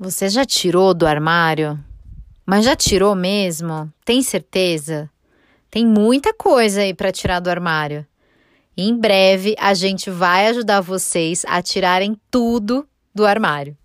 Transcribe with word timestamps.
Você 0.00 0.28
já 0.28 0.44
tirou 0.44 0.94
do 0.94 1.08
armário? 1.08 1.76
Mas 2.46 2.64
já 2.64 2.76
tirou 2.76 3.16
mesmo? 3.16 3.92
Tem 4.04 4.22
certeza? 4.22 5.10
Tem 5.68 5.84
muita 5.84 6.32
coisa 6.32 6.82
aí 6.82 6.94
para 6.94 7.10
tirar 7.10 7.40
do 7.40 7.50
armário. 7.50 8.06
Em 8.76 8.96
breve 8.96 9.56
a 9.58 9.74
gente 9.74 10.08
vai 10.08 10.46
ajudar 10.46 10.82
vocês 10.82 11.44
a 11.48 11.60
tirarem 11.60 12.16
tudo 12.30 12.86
do 13.12 13.26
armário. 13.26 13.76